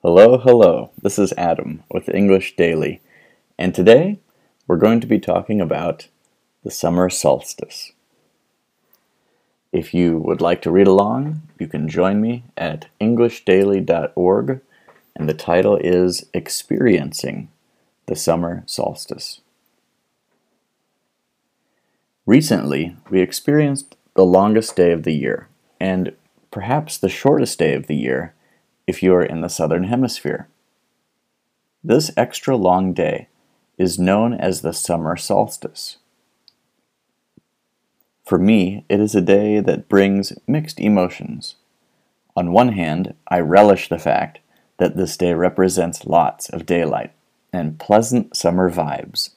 Hello, 0.00 0.38
hello. 0.38 0.92
This 1.02 1.18
is 1.18 1.32
Adam 1.36 1.82
with 1.90 2.08
English 2.08 2.54
Daily, 2.54 3.00
and 3.58 3.74
today 3.74 4.20
we're 4.68 4.76
going 4.76 5.00
to 5.00 5.08
be 5.08 5.18
talking 5.18 5.60
about 5.60 6.06
the 6.62 6.70
summer 6.70 7.10
solstice. 7.10 7.90
If 9.72 9.92
you 9.92 10.16
would 10.18 10.40
like 10.40 10.62
to 10.62 10.70
read 10.70 10.86
along, 10.86 11.42
you 11.58 11.66
can 11.66 11.88
join 11.88 12.20
me 12.20 12.44
at 12.56 12.86
EnglishDaily.org, 13.00 14.60
and 15.16 15.28
the 15.28 15.34
title 15.34 15.76
is 15.78 16.26
Experiencing 16.32 17.48
the 18.06 18.14
Summer 18.14 18.62
Solstice. 18.66 19.40
Recently, 22.24 22.96
we 23.10 23.20
experienced 23.20 23.96
the 24.14 24.24
longest 24.24 24.76
day 24.76 24.92
of 24.92 25.02
the 25.02 25.14
year, 25.14 25.48
and 25.80 26.12
perhaps 26.52 26.96
the 26.96 27.08
shortest 27.08 27.58
day 27.58 27.74
of 27.74 27.88
the 27.88 27.96
year 27.96 28.32
if 28.88 29.02
you 29.02 29.14
are 29.14 29.22
in 29.22 29.42
the 29.42 29.50
southern 29.50 29.84
hemisphere. 29.84 30.48
This 31.84 32.10
extra 32.16 32.56
long 32.56 32.94
day 32.94 33.28
is 33.76 33.98
known 33.98 34.32
as 34.32 34.62
the 34.62 34.72
summer 34.72 35.14
solstice. 35.14 35.98
For 38.24 38.38
me, 38.38 38.86
it 38.88 38.98
is 38.98 39.14
a 39.14 39.20
day 39.20 39.60
that 39.60 39.90
brings 39.90 40.32
mixed 40.46 40.80
emotions. 40.80 41.56
On 42.34 42.50
one 42.50 42.72
hand, 42.72 43.14
I 43.28 43.40
relish 43.40 43.90
the 43.90 43.98
fact 43.98 44.38
that 44.78 44.96
this 44.96 45.18
day 45.18 45.34
represents 45.34 46.06
lots 46.06 46.48
of 46.48 46.66
daylight 46.66 47.12
and 47.52 47.78
pleasant 47.78 48.36
summer 48.36 48.70
vibes. 48.70 49.30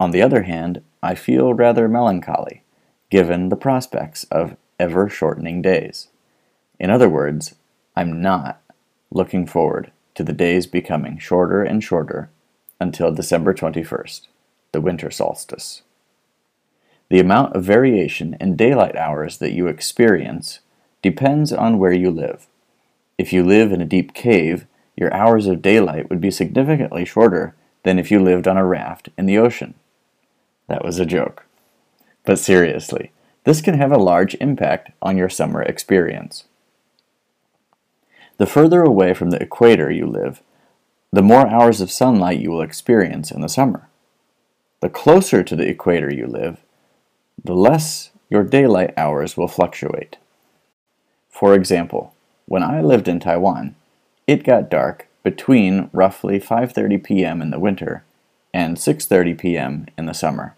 On 0.00 0.10
the 0.10 0.22
other 0.22 0.42
hand, 0.42 0.82
I 1.00 1.14
feel 1.14 1.54
rather 1.54 1.88
melancholy, 1.88 2.64
given 3.08 3.50
the 3.50 3.56
prospects 3.56 4.24
of 4.32 4.56
ever 4.80 5.08
shortening 5.08 5.62
days. 5.62 6.08
In 6.80 6.90
other 6.90 7.08
words, 7.08 7.54
I'm 7.98 8.22
not 8.22 8.62
looking 9.10 9.44
forward 9.44 9.90
to 10.14 10.22
the 10.22 10.32
days 10.32 10.68
becoming 10.68 11.18
shorter 11.18 11.64
and 11.64 11.82
shorter 11.82 12.30
until 12.78 13.10
December 13.10 13.52
21st, 13.52 14.28
the 14.70 14.80
winter 14.80 15.10
solstice. 15.10 15.82
The 17.08 17.18
amount 17.18 17.56
of 17.56 17.64
variation 17.64 18.36
in 18.38 18.54
daylight 18.54 18.94
hours 18.94 19.38
that 19.38 19.50
you 19.50 19.66
experience 19.66 20.60
depends 21.02 21.52
on 21.52 21.80
where 21.80 21.92
you 21.92 22.12
live. 22.12 22.46
If 23.18 23.32
you 23.32 23.42
live 23.42 23.72
in 23.72 23.80
a 23.80 23.84
deep 23.84 24.14
cave, 24.14 24.66
your 24.94 25.12
hours 25.12 25.48
of 25.48 25.60
daylight 25.60 26.08
would 26.08 26.20
be 26.20 26.30
significantly 26.30 27.04
shorter 27.04 27.56
than 27.82 27.98
if 27.98 28.12
you 28.12 28.22
lived 28.22 28.46
on 28.46 28.56
a 28.56 28.64
raft 28.64 29.08
in 29.18 29.26
the 29.26 29.38
ocean. 29.38 29.74
That 30.68 30.84
was 30.84 31.00
a 31.00 31.04
joke. 31.04 31.46
But 32.24 32.38
seriously, 32.38 33.10
this 33.42 33.60
can 33.60 33.74
have 33.74 33.90
a 33.90 33.98
large 33.98 34.36
impact 34.36 34.92
on 35.02 35.16
your 35.16 35.28
summer 35.28 35.62
experience. 35.62 36.44
The 38.38 38.46
further 38.46 38.82
away 38.82 39.14
from 39.14 39.30
the 39.30 39.42
equator 39.42 39.90
you 39.90 40.06
live, 40.06 40.42
the 41.12 41.22
more 41.22 41.48
hours 41.48 41.80
of 41.80 41.90
sunlight 41.90 42.38
you 42.38 42.50
will 42.50 42.62
experience 42.62 43.30
in 43.30 43.40
the 43.40 43.48
summer. 43.48 43.88
The 44.80 44.88
closer 44.88 45.42
to 45.42 45.56
the 45.56 45.68
equator 45.68 46.12
you 46.12 46.26
live, 46.26 46.58
the 47.42 47.54
less 47.54 48.10
your 48.30 48.44
daylight 48.44 48.94
hours 48.96 49.36
will 49.36 49.48
fluctuate. 49.48 50.18
For 51.28 51.54
example, 51.54 52.14
when 52.46 52.62
I 52.62 52.80
lived 52.80 53.08
in 53.08 53.18
Taiwan, 53.18 53.74
it 54.26 54.44
got 54.44 54.70
dark 54.70 55.08
between 55.24 55.90
roughly 55.92 56.38
5:30 56.38 57.02
p.m. 57.02 57.42
in 57.42 57.50
the 57.50 57.58
winter 57.58 58.04
and 58.54 58.76
6:30 58.76 59.36
p.m. 59.38 59.86
in 59.96 60.06
the 60.06 60.14
summer. 60.14 60.54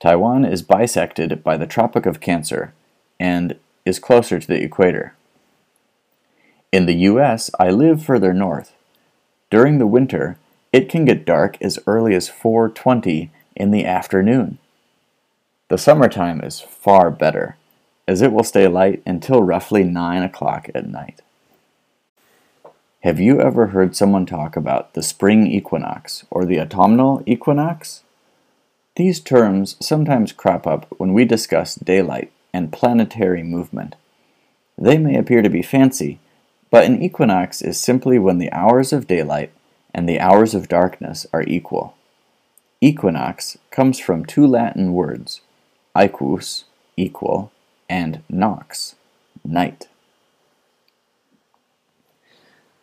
Taiwan 0.00 0.44
is 0.44 0.62
bisected 0.62 1.42
by 1.42 1.56
the 1.56 1.66
Tropic 1.66 2.04
of 2.06 2.20
Cancer 2.20 2.74
and 3.18 3.56
is 3.84 3.98
closer 3.98 4.38
to 4.38 4.46
the 4.46 4.62
equator. 4.62 5.14
In 6.70 6.84
the 6.84 6.94
US, 6.94 7.50
I 7.58 7.70
live 7.70 8.04
further 8.04 8.34
north. 8.34 8.74
During 9.50 9.78
the 9.78 9.86
winter, 9.86 10.36
it 10.70 10.90
can 10.90 11.06
get 11.06 11.24
dark 11.24 11.56
as 11.62 11.78
early 11.86 12.14
as 12.14 12.28
4:20 12.28 13.30
in 13.56 13.70
the 13.70 13.86
afternoon. 13.86 14.58
The 15.68 15.78
summertime 15.78 16.42
is 16.42 16.60
far 16.60 17.10
better, 17.10 17.56
as 18.06 18.20
it 18.20 18.32
will 18.32 18.44
stay 18.44 18.68
light 18.68 19.02
until 19.06 19.42
roughly 19.42 19.82
9 19.82 20.22
o'clock 20.22 20.68
at 20.74 20.86
night. 20.86 21.22
Have 23.00 23.18
you 23.18 23.40
ever 23.40 23.68
heard 23.68 23.96
someone 23.96 24.26
talk 24.26 24.54
about 24.54 24.92
the 24.92 25.02
spring 25.02 25.46
equinox 25.46 26.26
or 26.30 26.44
the 26.44 26.60
autumnal 26.60 27.22
equinox? 27.24 28.02
These 28.96 29.20
terms 29.20 29.76
sometimes 29.80 30.32
crop 30.32 30.66
up 30.66 30.86
when 30.98 31.14
we 31.14 31.24
discuss 31.24 31.76
daylight 31.76 32.30
and 32.52 32.72
planetary 32.72 33.42
movement. 33.42 33.94
They 34.76 34.98
may 34.98 35.16
appear 35.16 35.40
to 35.42 35.48
be 35.48 35.62
fancy, 35.62 36.18
but 36.70 36.84
an 36.84 37.02
equinox 37.02 37.62
is 37.62 37.80
simply 37.80 38.18
when 38.18 38.38
the 38.38 38.52
hours 38.52 38.92
of 38.92 39.06
daylight 39.06 39.52
and 39.94 40.08
the 40.08 40.20
hours 40.20 40.54
of 40.54 40.68
darkness 40.68 41.26
are 41.32 41.42
equal. 41.42 41.94
Equinox 42.80 43.58
comes 43.70 43.98
from 43.98 44.24
two 44.24 44.46
Latin 44.46 44.92
words, 44.92 45.40
equus, 45.96 46.64
equal, 46.96 47.50
and 47.88 48.22
nox, 48.28 48.94
night. 49.44 49.88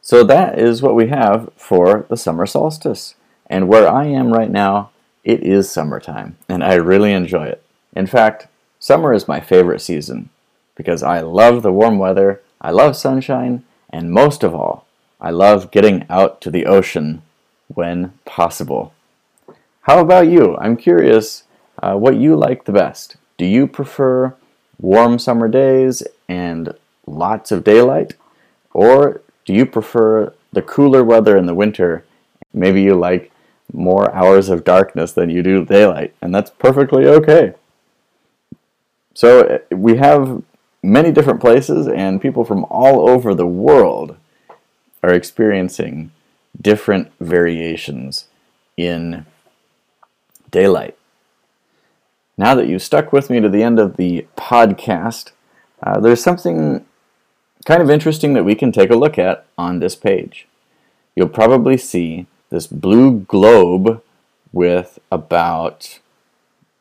So 0.01 0.23
that 0.23 0.59
is 0.59 0.81
what 0.81 0.95
we 0.95 1.07
have 1.07 1.49
for 1.55 2.05
the 2.09 2.17
summer 2.17 2.45
solstice. 2.45 3.15
And 3.47 3.67
where 3.67 3.87
I 3.87 4.05
am 4.05 4.33
right 4.33 4.51
now, 4.51 4.91
it 5.23 5.41
is 5.41 5.69
summertime, 5.69 6.37
and 6.47 6.63
I 6.63 6.75
really 6.75 7.11
enjoy 7.11 7.45
it. 7.45 7.63
In 7.95 8.05
fact, 8.05 8.47
summer 8.79 9.13
is 9.13 9.27
my 9.27 9.39
favorite 9.39 9.81
season 9.81 10.29
because 10.75 11.01
I 11.01 11.21
love 11.21 11.63
the 11.63 11.71
warm 11.71 11.97
weather, 11.97 12.41
I 12.61 12.71
love 12.71 12.95
sunshine, 12.95 13.63
and 13.95 14.11
most 14.11 14.43
of 14.43 14.53
all, 14.53 14.85
I 15.21 15.29
love 15.29 15.71
getting 15.71 16.05
out 16.09 16.41
to 16.41 16.51
the 16.51 16.65
ocean 16.65 17.21
when 17.69 18.11
possible. 18.25 18.93
How 19.83 19.99
about 19.99 20.27
you? 20.27 20.57
I'm 20.57 20.75
curious 20.75 21.43
uh, 21.81 21.93
what 21.93 22.17
you 22.17 22.35
like 22.35 22.65
the 22.65 22.73
best. 22.73 23.15
Do 23.37 23.45
you 23.45 23.67
prefer 23.67 24.35
warm 24.81 25.17
summer 25.17 25.47
days 25.47 26.03
and 26.27 26.73
lots 27.07 27.53
of 27.53 27.63
daylight? 27.63 28.15
Or 28.73 29.21
do 29.45 29.53
you 29.53 29.65
prefer 29.65 30.33
the 30.51 30.61
cooler 30.61 31.01
weather 31.01 31.37
in 31.37 31.45
the 31.45 31.55
winter? 31.55 32.03
Maybe 32.53 32.81
you 32.81 32.95
like 32.95 33.31
more 33.71 34.13
hours 34.13 34.49
of 34.49 34.65
darkness 34.65 35.13
than 35.13 35.29
you 35.29 35.41
do 35.41 35.63
daylight, 35.63 36.13
and 36.21 36.35
that's 36.35 36.49
perfectly 36.49 37.05
okay. 37.05 37.53
So 39.13 39.29
uh, 39.39 39.75
we 39.75 39.95
have 39.95 40.43
many 40.85 41.11
different 41.11 41.41
places, 41.41 41.87
and 41.87 42.21
people 42.21 42.45
from 42.45 42.65
all 42.69 43.09
over 43.09 43.33
the 43.33 43.47
world 43.47 44.17
are 45.03 45.13
experiencing 45.13 46.11
different 46.61 47.11
variations 47.19 48.27
in 48.77 49.25
daylight. 50.51 50.97
Now 52.37 52.55
that 52.55 52.67
you've 52.67 52.81
stuck 52.81 53.13
with 53.13 53.29
me 53.29 53.39
to 53.39 53.49
the 53.49 53.63
end 53.63 53.79
of 53.79 53.97
the 53.97 54.27
podcast, 54.37 55.31
uh, 55.81 55.99
there's 55.99 56.23
something 56.23 56.85
kind 57.65 57.81
of 57.81 57.89
interesting 57.89 58.33
that 58.33 58.43
we 58.43 58.55
can 58.55 58.71
take 58.71 58.89
a 58.89 58.95
look 58.95 59.17
at 59.17 59.45
on 59.57 59.79
this 59.79 59.95
page. 59.95 60.47
You'll 61.15 61.29
probably 61.29 61.77
see 61.77 62.27
this 62.49 62.67
blue 62.67 63.21
globe 63.21 64.01
with 64.51 64.99
about 65.11 65.99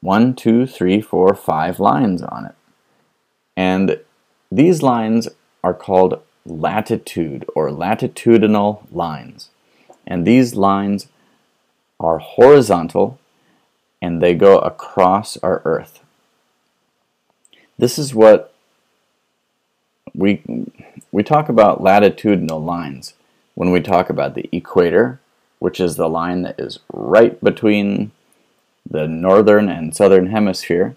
one, 0.01 0.35
two, 0.35 0.67
three, 0.67 1.01
four, 1.01 1.35
five 1.35 1.81
lines 1.81 2.23
on 2.23 2.47
it. 2.47 2.55
And 3.57 4.01
these 4.51 4.83
lines 4.83 5.29
are 5.63 5.75
called 5.75 6.21
latitude 6.45 7.45
or 7.55 7.71
latitudinal 7.73 8.87
lines. 8.91 9.49
And 10.07 10.27
these 10.27 10.55
lines 10.55 11.09
are 11.99 12.19
horizontal 12.19 13.19
and 14.03 14.21
they 14.21 14.35
go 14.35 14.59
across 14.59 15.37
our 15.39 15.63
Earth. 15.65 16.01
This 17.79 17.99
is 17.99 18.15
what 18.15 18.55
we, 20.15 20.43
we 21.11 21.23
talk 21.23 21.49
about 21.49 21.83
latitudinal 21.83 22.63
lines 22.63 23.15
when 23.55 23.71
we 23.71 23.81
talk 23.81 24.11
about 24.11 24.35
the 24.35 24.49
equator, 24.53 25.21
which 25.59 25.81
is 25.81 25.97
the 25.97 26.09
line 26.09 26.43
that 26.43 26.61
is 26.61 26.81
right 26.93 27.43
between 27.43 28.13
the 28.89 29.09
northern 29.09 29.69
and 29.69 29.97
southern 29.97 30.27
hemisphere. 30.27 30.95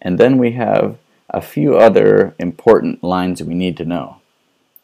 And 0.00 0.18
then 0.18 0.38
we 0.38 0.52
have 0.52 0.96
a 1.32 1.40
few 1.40 1.76
other 1.76 2.34
important 2.38 3.02
lines 3.02 3.42
we 3.42 3.54
need 3.54 3.76
to 3.78 3.84
know. 3.84 4.18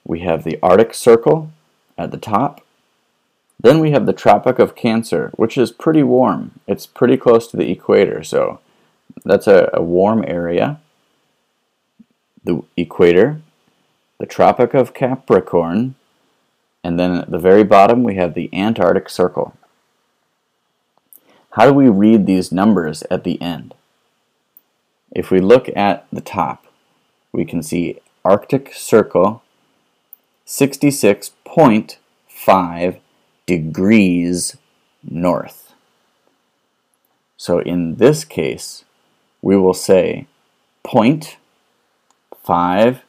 We 0.04 0.20
have 0.20 0.42
the 0.42 0.58
Arctic 0.62 0.94
Circle 0.94 1.52
at 1.98 2.10
the 2.10 2.16
top. 2.16 2.64
Then 3.60 3.80
we 3.80 3.90
have 3.90 4.06
the 4.06 4.12
Tropic 4.12 4.58
of 4.58 4.74
Cancer, 4.74 5.30
which 5.36 5.58
is 5.58 5.70
pretty 5.70 6.02
warm. 6.02 6.60
It's 6.66 6.86
pretty 6.86 7.16
close 7.16 7.48
to 7.48 7.56
the 7.56 7.70
equator, 7.70 8.22
so 8.24 8.60
that's 9.24 9.46
a, 9.46 9.68
a 9.74 9.82
warm 9.82 10.24
area. 10.26 10.80
The 12.44 12.62
equator, 12.76 13.42
the 14.18 14.26
Tropic 14.26 14.74
of 14.74 14.94
Capricorn, 14.94 15.96
and 16.82 16.98
then 16.98 17.12
at 17.12 17.30
the 17.30 17.38
very 17.38 17.64
bottom 17.64 18.02
we 18.02 18.14
have 18.14 18.34
the 18.34 18.48
Antarctic 18.54 19.10
Circle. 19.10 19.54
How 21.52 21.66
do 21.66 21.74
we 21.74 21.88
read 21.88 22.24
these 22.24 22.52
numbers 22.52 23.02
at 23.10 23.24
the 23.24 23.40
end? 23.42 23.74
If 25.10 25.30
we 25.30 25.40
look 25.40 25.70
at 25.74 26.06
the 26.12 26.20
top, 26.20 26.66
we 27.32 27.44
can 27.44 27.62
see 27.62 28.00
Arctic 28.24 28.72
Circle 28.74 29.42
66.5 30.46 32.98
degrees 33.46 34.56
north. 35.02 35.74
So 37.36 37.58
in 37.60 37.96
this 37.96 38.24
case, 38.24 38.84
we 39.40 39.56
will 39.56 39.74
say 39.74 40.26
0.5 40.84 43.00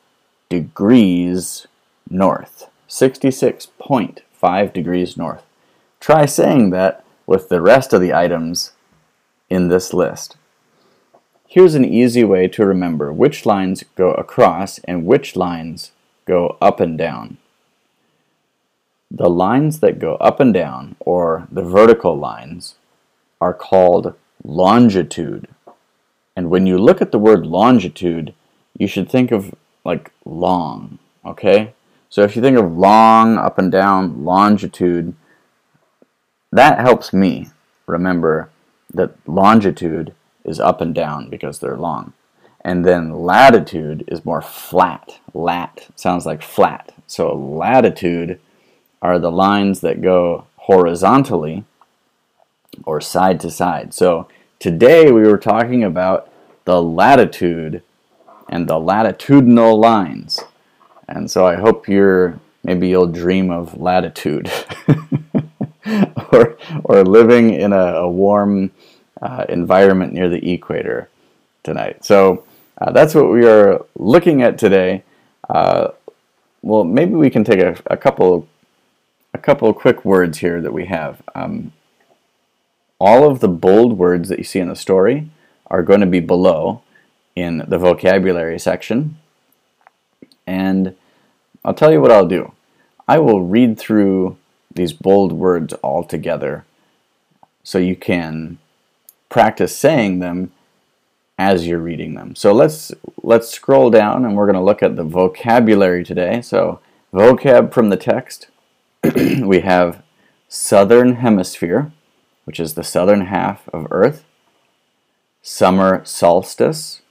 degrees 0.49 1.67
north. 2.09 2.69
66.5 2.87 4.73
degrees 4.73 5.17
north. 5.17 5.43
Try 5.99 6.25
saying 6.25 6.69
that 6.71 7.03
with 7.25 7.49
the 7.49 7.61
rest 7.61 7.93
of 7.93 8.01
the 8.01 8.13
items 8.13 8.71
in 9.49 9.67
this 9.67 9.93
list. 9.93 10.37
Here's 11.51 11.73
an 11.73 11.83
easy 11.83 12.23
way 12.23 12.47
to 12.47 12.63
remember 12.63 13.11
which 13.11 13.43
lines 13.43 13.83
go 13.95 14.11
across 14.11 14.77
and 14.83 15.07
which 15.07 15.35
lines 15.35 15.93
go 16.25 16.55
up 16.61 16.79
and 16.79 16.95
down. 16.95 17.37
The 19.09 19.31
lines 19.31 19.79
that 19.79 19.97
go 19.97 20.13
up 20.17 20.39
and 20.39 20.53
down, 20.53 20.95
or 20.99 21.47
the 21.51 21.63
vertical 21.63 22.15
lines, 22.15 22.75
are 23.41 23.55
called 23.55 24.13
longitude. 24.43 25.47
And 26.35 26.51
when 26.51 26.67
you 26.67 26.77
look 26.77 27.01
at 27.01 27.11
the 27.11 27.17
word 27.17 27.47
longitude, 27.47 28.35
you 28.77 28.85
should 28.85 29.09
think 29.09 29.31
of 29.31 29.55
like 29.83 30.11
long, 30.25 30.99
okay? 31.25 31.73
So 32.11 32.21
if 32.21 32.35
you 32.35 32.43
think 32.43 32.59
of 32.59 32.77
long, 32.77 33.39
up 33.39 33.57
and 33.57 33.71
down, 33.71 34.23
longitude, 34.23 35.15
that 36.51 36.79
helps 36.79 37.11
me 37.11 37.47
remember 37.87 38.51
that 38.93 39.15
longitude 39.27 40.13
is 40.49 40.59
up 40.59 40.81
and 40.81 40.93
down 40.93 41.29
because 41.29 41.59
they're 41.59 41.77
long. 41.77 42.13
And 42.61 42.83
then 42.85 43.13
latitude 43.13 44.03
is 44.07 44.25
more 44.25 44.41
flat. 44.41 45.19
Lat 45.33 45.87
sounds 45.95 46.25
like 46.25 46.41
flat. 46.41 46.93
So 47.07 47.33
latitude 47.33 48.39
are 49.01 49.17
the 49.17 49.31
lines 49.31 49.79
that 49.81 50.01
go 50.01 50.45
horizontally 50.57 51.63
or 52.83 52.99
side 52.99 53.39
to 53.41 53.51
side. 53.51 53.93
So 53.93 54.27
today 54.59 55.11
we 55.11 55.21
were 55.21 55.37
talking 55.37 55.83
about 55.83 56.29
the 56.65 56.81
latitude 56.81 57.81
and 58.49 58.67
the 58.67 58.79
latitudinal 58.79 59.79
lines. 59.79 60.41
And 61.07 61.31
so 61.31 61.45
I 61.45 61.55
hope 61.55 61.87
you're 61.87 62.39
maybe 62.63 62.89
you'll 62.89 63.07
dream 63.07 63.51
of 63.51 63.79
latitude 63.79 64.51
or 66.31 66.57
or 66.83 67.03
living 67.03 67.53
in 67.53 67.71
a, 67.71 67.85
a 68.05 68.09
warm 68.09 68.71
uh, 69.21 69.45
environment 69.49 70.13
near 70.13 70.29
the 70.29 70.51
equator 70.51 71.09
tonight. 71.63 72.05
So 72.05 72.45
uh, 72.79 72.91
that's 72.91 73.13
what 73.15 73.29
we 73.29 73.45
are 73.45 73.85
looking 73.95 74.41
at 74.41 74.57
today. 74.57 75.03
Uh, 75.49 75.89
well, 76.61 76.83
maybe 76.83 77.13
we 77.13 77.29
can 77.29 77.43
take 77.43 77.59
a, 77.59 77.77
a 77.87 77.97
couple 77.97 78.47
a 79.33 79.37
couple 79.37 79.71
quick 79.73 80.03
words 80.03 80.39
here 80.39 80.59
that 80.61 80.73
we 80.73 80.85
have. 80.85 81.21
Um, 81.35 81.71
all 82.99 83.29
of 83.29 83.39
the 83.39 83.47
bold 83.47 83.97
words 83.97 84.27
that 84.29 84.39
you 84.39 84.43
see 84.43 84.59
in 84.59 84.67
the 84.67 84.75
story 84.75 85.29
are 85.67 85.83
going 85.83 86.01
to 86.01 86.07
be 86.07 86.19
below 86.19 86.81
in 87.35 87.63
the 87.67 87.77
vocabulary 87.77 88.59
section. 88.59 89.17
And 90.47 90.95
I'll 91.63 91.75
tell 91.75 91.91
you 91.91 92.01
what 92.01 92.11
I'll 92.11 92.27
do. 92.27 92.53
I 93.07 93.19
will 93.19 93.41
read 93.43 93.79
through 93.79 94.37
these 94.73 94.93
bold 94.93 95.31
words 95.31 95.73
all 95.75 96.03
together 96.03 96.65
so 97.63 97.77
you 97.77 97.95
can 97.95 98.57
practice 99.29 99.75
saying 99.75 100.19
them 100.19 100.51
as 101.37 101.65
you're 101.65 101.79
reading 101.79 102.15
them. 102.15 102.35
So 102.35 102.51
let's 102.51 102.91
let's 103.23 103.49
scroll 103.49 103.89
down 103.89 104.25
and 104.25 104.35
we're 104.35 104.45
going 104.45 104.55
to 104.55 104.61
look 104.61 104.83
at 104.83 104.95
the 104.95 105.03
vocabulary 105.03 106.03
today. 106.03 106.41
So 106.41 106.81
vocab 107.13 107.73
from 107.73 107.89
the 107.89 107.97
text 107.97 108.47
we 109.41 109.61
have 109.61 110.03
southern 110.49 111.15
hemisphere, 111.15 111.91
which 112.43 112.59
is 112.59 112.73
the 112.73 112.83
southern 112.83 113.21
half 113.21 113.69
of 113.69 113.87
Earth. 113.91 114.25
Summer 115.41 116.03
solstice, 116.03 117.01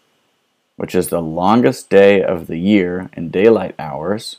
which 0.77 0.95
is 0.95 1.09
the 1.09 1.23
longest 1.23 1.89
day 1.89 2.23
of 2.23 2.47
the 2.47 2.59
year 2.59 3.09
in 3.15 3.31
daylight 3.31 3.75
hours. 3.79 4.37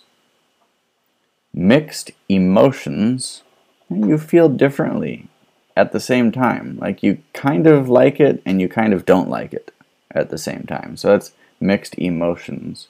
Mixed 1.52 2.12
emotions, 2.30 3.42
you 3.90 4.20
feel 4.20 4.48
differently 4.50 5.28
at 5.80 5.94
the 5.94 6.00
same 6.00 6.30
time. 6.31 6.78
Like 6.81 7.02
you 7.02 7.20
kind 7.34 7.66
of 7.66 7.88
like 7.88 8.20
it 8.20 8.42
and 8.46 8.60
you 8.60 8.68
kind 8.68 8.94
of 8.94 9.06
don't 9.06 9.30
like 9.30 9.54
it 9.54 9.74
at 10.12 10.30
the 10.30 10.38
same 10.38 10.64
time. 10.64 10.98
So 10.98 11.08
that's 11.10 11.31
mixed 11.62 11.98
emotions. 11.98 12.90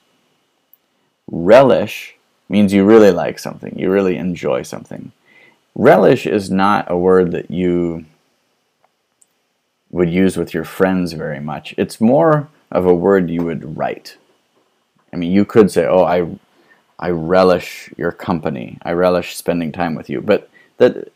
Relish 1.31 2.15
means 2.50 2.74
you 2.74 2.83
really 2.83 3.12
like 3.12 3.38
something, 3.38 3.77
you 3.77 3.91
really 3.91 4.18
enjoy 4.18 4.63
something. 4.63 5.12
Relish 5.75 6.25
is 6.25 6.50
not 6.50 6.89
a 6.89 6.97
word 6.97 7.31
that 7.31 7.51
you 7.51 8.06
would 9.92 10.09
use 10.09 10.35
with 10.35 10.53
your 10.53 10.65
friends 10.65 11.13
very 11.13 11.39
much. 11.39 11.75
It's 11.77 12.01
more 12.01 12.50
of 12.71 12.88
a 12.88 12.94
word 12.94 13.30
you 13.30 13.44
would 13.44 13.77
write. 13.77 14.18
I 15.13 15.15
mean, 15.15 15.31
you 15.31 15.45
could 15.45 15.71
say, 15.71 15.85
"Oh, 15.85 16.03
I 16.03 16.27
I 17.00 17.09
relish 17.12 17.94
your 17.97 18.12
company. 18.12 18.77
I 18.83 18.92
relish 18.92 19.35
spending 19.35 19.71
time 19.71 19.95
with 19.95 20.09
you." 20.09 20.21
But 20.21 20.50
that 20.77 21.12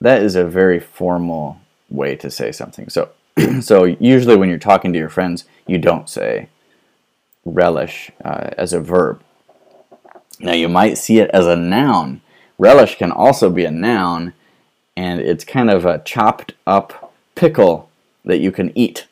that 0.00 0.22
is 0.22 0.36
a 0.36 0.44
very 0.44 0.78
formal 0.78 1.60
way 1.88 2.16
to 2.16 2.30
say 2.30 2.52
something. 2.52 2.88
So 2.88 3.10
so 3.60 3.84
usually 3.84 4.36
when 4.36 4.48
you're 4.48 4.58
talking 4.58 4.92
to 4.92 4.98
your 4.98 5.08
friends, 5.08 5.44
you 5.66 5.78
don't 5.78 6.08
say 6.08 6.48
relish 7.44 8.10
uh, 8.24 8.50
as 8.56 8.72
a 8.72 8.80
verb. 8.80 9.22
Now 10.40 10.52
you 10.52 10.68
might 10.68 10.98
see 10.98 11.18
it 11.18 11.30
as 11.30 11.46
a 11.46 11.56
noun. 11.56 12.20
Relish 12.58 12.98
can 12.98 13.12
also 13.12 13.50
be 13.50 13.64
a 13.64 13.70
noun, 13.70 14.34
and 14.96 15.20
it's 15.20 15.44
kind 15.44 15.70
of 15.70 15.84
a 15.84 16.00
chopped 16.00 16.54
up 16.66 17.12
pickle 17.34 17.88
that 18.24 18.38
you 18.38 18.52
can 18.52 18.76
eat. 18.76 19.06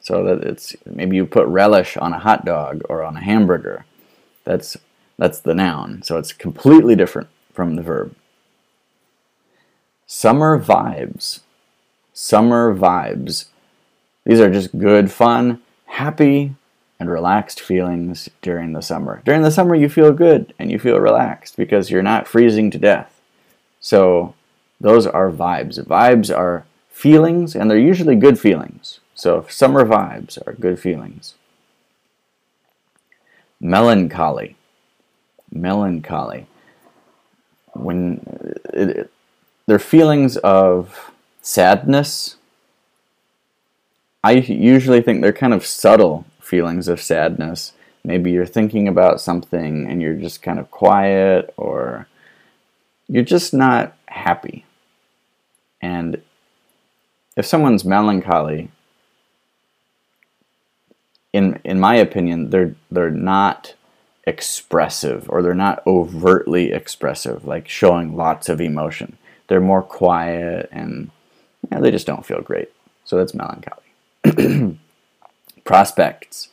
So 0.00 0.22
that 0.24 0.44
it's 0.44 0.76
maybe 0.84 1.16
you 1.16 1.24
put 1.26 1.46
relish 1.46 1.96
on 1.96 2.12
a 2.12 2.18
hot 2.18 2.44
dog 2.44 2.82
or 2.88 3.02
on 3.02 3.16
a 3.16 3.22
hamburger. 3.22 3.86
That's 4.44 4.76
that's 5.18 5.40
the 5.40 5.54
noun. 5.54 6.02
So 6.02 6.18
it's 6.18 6.32
completely 6.32 6.94
different 6.94 7.28
from 7.52 7.76
the 7.76 7.82
verb. 7.82 8.14
Summer 10.06 10.58
vibes. 10.58 11.40
Summer 12.12 12.74
vibes. 12.74 13.46
These 14.24 14.40
are 14.40 14.50
just 14.50 14.78
good, 14.78 15.10
fun, 15.10 15.60
happy, 15.86 16.54
and 16.98 17.10
relaxed 17.10 17.60
feelings 17.60 18.28
during 18.40 18.72
the 18.72 18.82
summer. 18.82 19.22
During 19.24 19.42
the 19.42 19.50
summer, 19.50 19.74
you 19.74 19.88
feel 19.88 20.12
good 20.12 20.54
and 20.58 20.70
you 20.70 20.78
feel 20.78 20.98
relaxed 20.98 21.56
because 21.56 21.90
you're 21.90 22.02
not 22.02 22.28
freezing 22.28 22.70
to 22.70 22.78
death. 22.78 23.20
So, 23.80 24.34
those 24.80 25.06
are 25.06 25.30
vibes. 25.30 25.78
Vibes 25.84 26.34
are 26.34 26.64
feelings, 26.90 27.56
and 27.56 27.70
they're 27.70 27.78
usually 27.78 28.16
good 28.16 28.38
feelings. 28.38 29.00
So 29.14 29.46
summer 29.48 29.84
vibes 29.84 30.38
are 30.46 30.52
good 30.52 30.78
feelings. 30.78 31.34
Melancholy. 33.60 34.56
Melancholy. 35.50 36.46
When 37.72 38.20
it, 38.72 39.10
they're 39.66 39.78
feelings 39.78 40.36
of 40.38 41.12
sadness. 41.40 42.36
I 44.22 44.32
usually 44.32 45.00
think 45.02 45.20
they're 45.20 45.32
kind 45.32 45.54
of 45.54 45.66
subtle 45.66 46.24
feelings 46.40 46.88
of 46.88 47.00
sadness. 47.00 47.72
Maybe 48.04 48.30
you're 48.30 48.46
thinking 48.46 48.88
about 48.88 49.20
something 49.20 49.86
and 49.90 50.02
you're 50.02 50.14
just 50.14 50.42
kind 50.42 50.58
of 50.58 50.70
quiet 50.70 51.52
or 51.56 52.06
you're 53.08 53.24
just 53.24 53.54
not 53.54 53.96
happy. 54.06 54.64
And 55.80 56.22
if 57.36 57.46
someone's 57.46 57.84
melancholy, 57.84 58.70
in 61.32 61.60
in 61.64 61.80
my 61.80 61.96
opinion, 61.96 62.50
they're 62.50 62.74
they're 62.90 63.10
not 63.10 63.74
expressive 64.26 65.28
or 65.28 65.42
they're 65.42 65.54
not 65.54 65.86
overtly 65.86 66.72
expressive, 66.72 67.44
like 67.44 67.68
showing 67.68 68.16
lots 68.16 68.48
of 68.48 68.60
emotion. 68.60 69.18
They're 69.48 69.60
more 69.60 69.82
quiet 69.82 70.68
and 70.72 71.10
yeah, 71.70 71.80
they 71.80 71.90
just 71.90 72.06
don't 72.06 72.26
feel 72.26 72.40
great. 72.40 72.70
So 73.04 73.16
that's 73.16 73.34
melancholy. 73.34 73.82
prospects. 75.64 76.48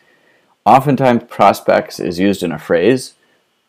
Oftentimes, 0.65 1.23
prospects 1.27 1.99
is 1.99 2.19
used 2.19 2.43
in 2.43 2.51
a 2.51 2.59
phrase. 2.59 3.13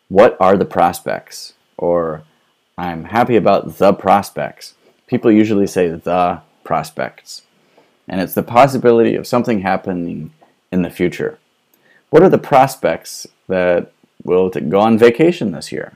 What 0.09 0.37
are 0.39 0.57
the 0.57 0.65
prospects? 0.65 1.53
Or 1.77 2.23
I'm 2.77 3.05
happy 3.05 3.35
about 3.35 3.77
the 3.77 3.93
prospects. 3.93 4.75
People 5.07 5.31
usually 5.31 5.67
say 5.67 5.89
the 5.89 6.41
prospects. 6.63 7.43
And 8.07 8.21
it's 8.21 8.33
the 8.33 8.43
possibility 8.43 9.15
of 9.15 9.27
something 9.27 9.61
happening 9.61 10.33
in 10.71 10.81
the 10.81 10.89
future. 10.89 11.39
What 12.09 12.23
are 12.23 12.29
the 12.29 12.37
prospects 12.37 13.27
that 13.47 13.91
will 14.23 14.49
go 14.49 14.79
on 14.79 14.97
vacation 14.97 15.51
this 15.51 15.71
year? 15.71 15.93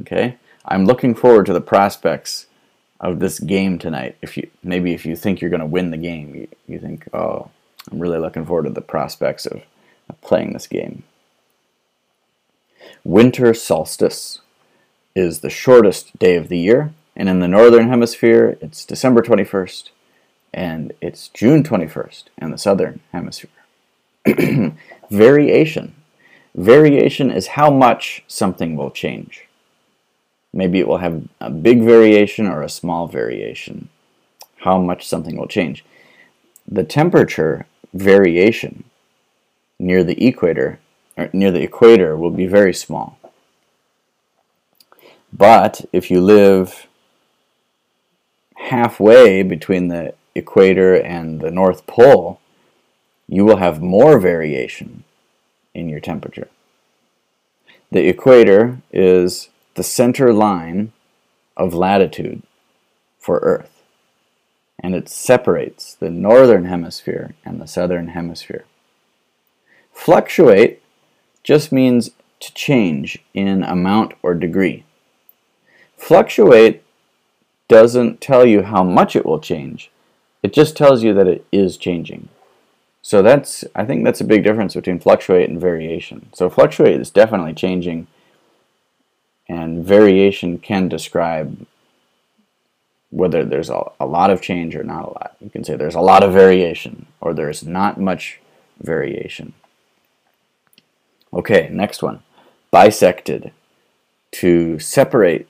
Okay, 0.00 0.36
I'm 0.68 0.84
looking 0.84 1.14
forward 1.14 1.46
to 1.46 1.54
the 1.54 1.62
prospects 1.62 2.46
of 3.00 3.20
this 3.20 3.40
game 3.40 3.78
tonight. 3.78 4.16
If 4.20 4.36
you 4.36 4.50
maybe 4.62 4.92
if 4.92 5.06
you 5.06 5.16
think 5.16 5.40
you're 5.40 5.50
going 5.50 5.60
to 5.60 5.66
win 5.66 5.90
the 5.90 5.96
game, 5.96 6.34
you, 6.34 6.48
you 6.66 6.78
think, 6.78 7.08
oh, 7.14 7.50
I'm 7.90 7.98
really 7.98 8.18
looking 8.18 8.44
forward 8.44 8.64
to 8.64 8.70
the 8.70 8.82
prospects 8.82 9.46
of, 9.46 9.62
of 10.08 10.20
playing 10.20 10.52
this 10.52 10.66
game. 10.66 11.04
Winter 13.02 13.54
solstice. 13.54 14.40
is 15.14 15.40
the 15.40 15.50
shortest 15.50 16.18
day 16.18 16.36
of 16.36 16.48
the 16.48 16.58
year, 16.58 16.92
and 17.16 17.28
in 17.28 17.40
the 17.40 17.48
northern 17.48 17.88
hemisphere, 17.88 18.58
it's 18.60 18.84
December 18.84 19.22
21st, 19.22 19.90
and 20.52 20.92
it's 21.00 21.28
June 21.28 21.62
21st 21.62 22.24
in 22.36 22.50
the 22.50 22.58
southern 22.58 23.00
hemisphere. 23.12 23.50
Variation. 25.10 25.94
Variation 26.54 27.30
is 27.30 27.48
how 27.48 27.70
much 27.70 28.22
something 28.28 28.76
will 28.76 28.90
change. 28.90 29.47
Maybe 30.52 30.78
it 30.78 30.88
will 30.88 30.98
have 30.98 31.28
a 31.40 31.50
big 31.50 31.82
variation 31.82 32.46
or 32.46 32.62
a 32.62 32.68
small 32.68 33.06
variation. 33.06 33.88
How 34.58 34.78
much 34.78 35.06
something 35.06 35.36
will 35.36 35.46
change. 35.46 35.84
The 36.66 36.84
temperature 36.84 37.66
variation 37.94 38.84
near 39.78 40.02
the 40.02 40.26
equator 40.26 40.80
or 41.16 41.30
near 41.32 41.50
the 41.50 41.62
equator 41.62 42.16
will 42.16 42.30
be 42.30 42.46
very 42.46 42.74
small. 42.74 43.18
But 45.32 45.84
if 45.92 46.10
you 46.10 46.20
live 46.20 46.86
halfway 48.56 49.42
between 49.42 49.88
the 49.88 50.14
equator 50.34 50.94
and 50.94 51.40
the 51.40 51.50
North 51.50 51.86
Pole, 51.86 52.40
you 53.28 53.44
will 53.44 53.56
have 53.56 53.82
more 53.82 54.18
variation 54.18 55.04
in 55.74 55.88
your 55.88 56.00
temperature. 56.00 56.48
The 57.90 58.08
equator 58.08 58.78
is 58.92 59.48
the 59.78 59.84
center 59.84 60.32
line 60.32 60.92
of 61.56 61.72
latitude 61.72 62.42
for 63.20 63.38
Earth, 63.38 63.84
and 64.80 64.92
it 64.92 65.08
separates 65.08 65.94
the 65.94 66.10
northern 66.10 66.64
hemisphere 66.64 67.36
and 67.44 67.60
the 67.60 67.66
southern 67.68 68.08
hemisphere. 68.08 68.64
Fluctuate 69.92 70.82
just 71.44 71.70
means 71.70 72.10
to 72.40 72.52
change 72.54 73.20
in 73.34 73.62
amount 73.62 74.14
or 74.20 74.34
degree. 74.34 74.84
Fluctuate 75.96 76.82
doesn't 77.68 78.20
tell 78.20 78.44
you 78.44 78.64
how 78.64 78.82
much 78.82 79.14
it 79.14 79.24
will 79.24 79.38
change. 79.38 79.92
It 80.42 80.52
just 80.52 80.76
tells 80.76 81.04
you 81.04 81.14
that 81.14 81.28
it 81.28 81.46
is 81.52 81.76
changing. 81.76 82.30
So 83.00 83.22
that's 83.22 83.64
I 83.76 83.84
think 83.84 84.02
that's 84.02 84.20
a 84.20 84.24
big 84.24 84.42
difference 84.42 84.74
between 84.74 84.98
fluctuate 84.98 85.48
and 85.48 85.60
variation. 85.60 86.30
So 86.34 86.50
fluctuate 86.50 87.00
is 87.00 87.10
definitely 87.10 87.54
changing 87.54 88.08
and 89.48 89.84
variation 89.84 90.58
can 90.58 90.88
describe 90.88 91.66
whether 93.10 93.44
there's 93.44 93.70
a, 93.70 93.82
a 93.98 94.06
lot 94.06 94.30
of 94.30 94.42
change 94.42 94.76
or 94.76 94.84
not 94.84 95.04
a 95.04 95.08
lot. 95.08 95.36
You 95.40 95.50
can 95.50 95.64
say 95.64 95.76
there's 95.76 95.94
a 95.94 96.00
lot 96.00 96.22
of 96.22 96.32
variation 96.32 97.06
or 97.20 97.32
there's 97.32 97.64
not 97.64 97.98
much 97.98 98.40
variation. 98.80 99.54
Okay, 101.32 101.68
next 101.72 102.02
one. 102.02 102.22
Bisected. 102.70 103.52
To 104.32 104.78
separate 104.78 105.48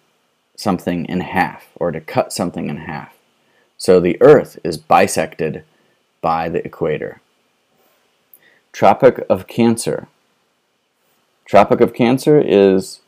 something 0.57 1.05
in 1.07 1.21
half 1.21 1.69
or 1.75 1.91
to 1.91 2.01
cut 2.01 2.33
something 2.33 2.69
in 2.69 2.79
half. 2.79 3.17
So 3.77 3.99
the 3.99 4.17
Earth 4.21 4.59
is 4.63 4.79
bisected 4.79 5.65
by 6.21 6.49
the 6.49 6.65
equator. 6.65 7.21
Tropic 8.73 9.25
of 9.29 9.49
Cancer. 9.49 10.07
Tropic 11.45 11.81
of 11.81 11.93
Cancer 11.93 12.41
is 12.41 13.01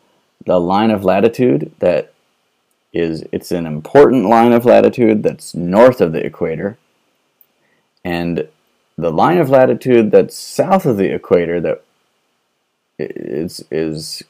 the 0.44 0.60
line 0.60 0.90
of 0.90 1.04
latitude 1.04 1.72
that 1.78 2.12
is 2.92 3.24
it's 3.30 3.52
an 3.52 3.66
important 3.66 4.26
line 4.26 4.52
of 4.52 4.64
latitude 4.64 5.22
that's 5.22 5.54
north 5.54 6.00
of 6.00 6.12
the 6.12 6.24
equator 6.24 6.76
and 8.04 8.48
the 8.96 9.12
line 9.12 9.38
of 9.38 9.48
latitude 9.48 10.10
that's 10.10 10.36
south 10.36 10.86
of 10.86 10.96
the 10.96 11.14
equator 11.14 11.60
that 11.60 11.84
is 12.98 13.64
is 13.70 14.22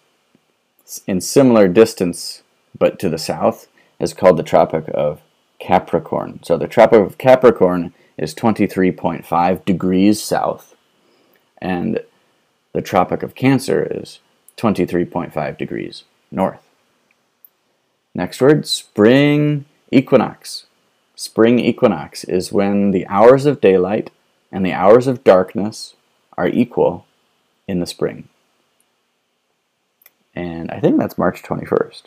in 1.07 1.21
similar 1.21 1.69
distance 1.69 2.43
but 2.79 2.99
to 2.99 3.09
the 3.09 3.19
south 3.19 3.69
is 4.01 4.15
called 4.15 4.37
the 4.37 4.43
Tropic 4.43 4.87
of 4.95 5.21
Capricorn. 5.61 6.41
So 6.43 6.57
the 6.57 6.67
Tropic 6.67 7.01
of 7.01 7.19
Capricorn 7.19 7.93
is 8.17 8.35
23.5 8.35 9.65
degrees 9.65 10.23
south, 10.23 10.75
and 11.59 12.01
the 12.73 12.83
Tropic 12.83 13.23
of 13.23 13.35
Cancer 13.35 13.87
is 13.89 14.21
23.5 14.61 15.57
degrees 15.57 16.05
north. 16.31 16.61
Next 18.15 18.41
word, 18.41 18.67
spring 18.67 19.65
equinox. 19.91 20.67
Spring 21.15 21.59
equinox 21.59 22.25
is 22.25 22.53
when 22.53 22.91
the 22.91 23.07
hours 23.07 23.47
of 23.47 23.61
daylight 23.61 24.11
and 24.53 24.65
the 24.65 24.73
hours 24.73 25.07
of 25.07 25.25
darkness 25.25 25.95
are 26.37 26.49
equal 26.49 27.07
in 27.69 27.81
the 27.81 27.87
spring. 27.87 28.29
And 30.35 30.71
I 30.71 30.81
think 30.81 30.99
that's 30.99 31.19
March 31.19 31.43
21st. 31.43 32.03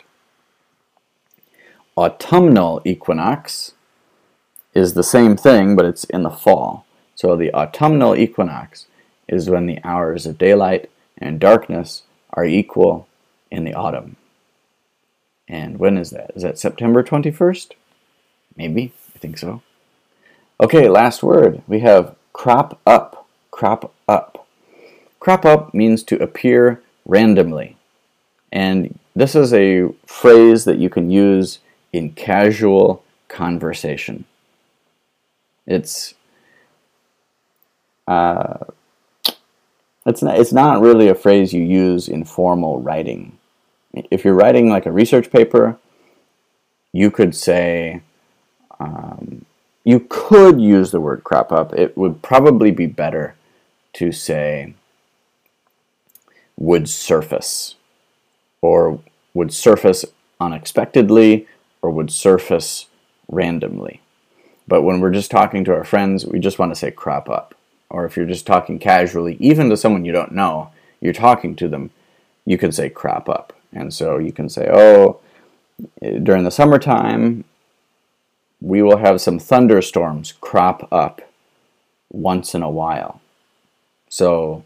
Autumnal 1.96 2.82
equinox 2.84 3.72
is 4.74 4.94
the 4.94 5.04
same 5.04 5.36
thing, 5.36 5.76
but 5.76 5.84
it's 5.84 6.04
in 6.04 6.22
the 6.22 6.30
fall. 6.30 6.84
So 7.14 7.36
the 7.36 7.54
autumnal 7.54 8.16
equinox 8.16 8.86
is 9.28 9.48
when 9.48 9.66
the 9.66 9.78
hours 9.84 10.26
of 10.26 10.38
daylight 10.38 10.90
and 11.18 11.38
darkness 11.38 12.02
are 12.34 12.44
equal 12.44 13.08
in 13.50 13.64
the 13.64 13.74
autumn. 13.74 14.16
And 15.48 15.78
when 15.78 15.96
is 15.96 16.10
that? 16.10 16.32
Is 16.34 16.42
that 16.42 16.58
September 16.58 17.02
21st? 17.02 17.72
Maybe. 18.56 18.92
I 19.14 19.18
think 19.18 19.38
so. 19.38 19.62
Okay, 20.60 20.88
last 20.88 21.22
word. 21.22 21.62
We 21.66 21.80
have 21.80 22.14
crop 22.32 22.80
up. 22.86 23.26
Crop 23.50 23.94
up. 24.08 24.46
Crop 25.20 25.44
up 25.44 25.74
means 25.74 26.02
to 26.04 26.22
appear 26.22 26.82
randomly. 27.06 27.76
And 28.52 28.98
this 29.14 29.34
is 29.34 29.52
a 29.52 29.88
phrase 30.06 30.64
that 30.64 30.78
you 30.78 30.90
can 30.90 31.10
use 31.10 31.60
in 31.92 32.10
casual 32.10 33.04
conversation. 33.28 34.24
It's 35.66 36.14
uh, 38.06 38.64
it's 40.06 40.22
not, 40.22 40.38
it's 40.38 40.52
not 40.52 40.80
really 40.80 41.08
a 41.08 41.14
phrase 41.14 41.52
you 41.52 41.62
use 41.62 42.08
in 42.08 42.24
formal 42.24 42.80
writing. 42.80 43.38
If 43.92 44.24
you're 44.24 44.34
writing 44.34 44.68
like 44.68 44.86
a 44.86 44.92
research 44.92 45.30
paper, 45.30 45.78
you 46.92 47.10
could 47.10 47.34
say, 47.34 48.02
um, 48.78 49.44
you 49.84 50.06
could 50.08 50.60
use 50.60 50.90
the 50.90 51.00
word 51.00 51.24
crop 51.24 51.52
up. 51.52 51.72
It 51.74 51.96
would 51.96 52.22
probably 52.22 52.70
be 52.70 52.86
better 52.86 53.34
to 53.94 54.12
say 54.12 54.74
would 56.56 56.88
surface 56.88 57.74
or 58.60 59.00
would 59.34 59.52
surface 59.52 60.04
unexpectedly 60.40 61.46
or 61.82 61.90
would 61.90 62.10
surface 62.10 62.86
randomly. 63.28 64.00
But 64.66 64.82
when 64.82 65.00
we're 65.00 65.10
just 65.10 65.30
talking 65.30 65.64
to 65.64 65.74
our 65.74 65.84
friends, 65.84 66.24
we 66.24 66.38
just 66.38 66.58
want 66.58 66.72
to 66.72 66.76
say 66.76 66.90
crop 66.90 67.28
up. 67.28 67.54
Or 67.94 68.04
if 68.04 68.16
you're 68.16 68.26
just 68.26 68.46
talking 68.46 68.80
casually, 68.80 69.36
even 69.38 69.70
to 69.70 69.76
someone 69.76 70.04
you 70.04 70.10
don't 70.10 70.32
know, 70.32 70.70
you're 71.00 71.12
talking 71.12 71.54
to 71.56 71.68
them, 71.68 71.90
you 72.44 72.58
can 72.58 72.72
say 72.72 72.90
crop 72.90 73.28
up. 73.28 73.52
And 73.72 73.94
so 73.94 74.18
you 74.18 74.32
can 74.32 74.48
say, 74.48 74.68
oh, 74.68 75.20
during 76.02 76.42
the 76.42 76.50
summertime, 76.50 77.44
we 78.60 78.82
will 78.82 78.96
have 78.96 79.20
some 79.20 79.38
thunderstorms 79.38 80.32
crop 80.32 80.88
up 80.90 81.22
once 82.10 82.54
in 82.54 82.62
a 82.62 82.70
while. 82.70 83.20
So 84.08 84.64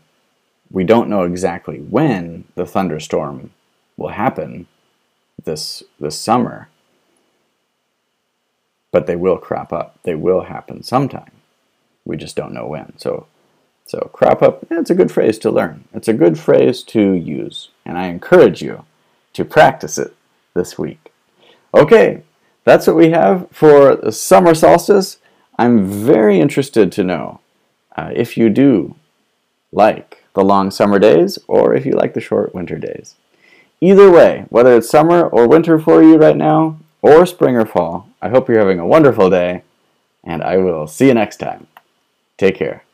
we 0.71 0.85
don't 0.85 1.11
know 1.11 1.25
exactly 1.25 1.81
when 1.81 2.45
the 2.55 2.65
thunderstorm 2.65 3.51
will 3.99 4.09
happen 4.09 4.67
this 5.45 5.83
this 6.01 6.19
summer 6.19 6.69
but 8.91 9.07
they 9.07 9.17
will 9.17 9.39
crop 9.39 9.73
up. 9.73 9.99
They 10.03 10.15
will 10.15 10.43
happen 10.43 10.83
sometime. 10.83 11.38
We 12.09 12.17
just 12.17 12.35
don't 12.35 12.53
know 12.53 12.67
when. 12.67 12.99
So, 12.99 13.27
so 13.87 14.11
crop 14.13 14.43
up, 14.43 14.67
yeah, 14.71 14.81
it's 14.81 14.91
a 14.91 14.97
good 14.97 15.13
phrase 15.13 15.39
to 15.39 15.51
learn. 15.51 15.85
It's 15.95 16.09
a 16.09 16.13
good 16.13 16.37
phrase 16.37 16.83
to 16.85 17.13
use, 17.13 17.69
and 17.85 17.97
I 17.97 18.09
encourage 18.09 18.61
you 18.61 18.85
to 19.35 19.45
practice 19.45 19.99
it 19.99 20.13
this 20.55 20.77
week. 20.77 21.13
Okay, 21.73 22.23
that's 22.65 22.87
what 22.87 22.97
we 22.97 23.11
have 23.11 23.47
for 23.53 23.95
the 23.95 24.11
summer 24.11 24.55
solstice. 24.55 25.19
I'm 25.57 25.87
very 25.87 26.41
interested 26.41 26.91
to 26.93 27.05
know 27.05 27.41
uh, 27.97 28.11
if 28.13 28.37
you 28.37 28.51
do 28.51 28.97
like 29.71 30.25
the 30.35 30.43
long 30.45 30.71
summer 30.71 30.99
days 30.99 31.39
or 31.47 31.75
if 31.75 31.87
you 31.87 31.93
like 31.93 32.15
the 32.15 32.21
short 32.21 32.55
winter 32.55 32.79
days. 32.79 33.15
Either 33.81 34.11
way, 34.11 34.47
whether 34.49 34.77
it's 34.77 34.91
summer 34.91 35.29
or 35.29 35.47
winter 35.47 35.79
for 35.79 36.03
you 36.03 36.17
right 36.17 36.37
now, 36.37 36.79
or 37.03 37.27
spring 37.27 37.57
or 37.57 37.67
fall. 37.67 38.09
I 38.21 38.29
hope 38.29 38.49
you're 38.49 38.59
having 38.59 38.81
a 38.81 38.87
wonderful 38.87 39.31
day, 39.31 39.63
and 40.25 40.43
I 40.43 40.57
will 40.57 40.87
see 40.87 41.07
you 41.07 41.15
next 41.15 41.37
time. 41.37 41.67
Take 42.39 42.57
care. 42.57 42.85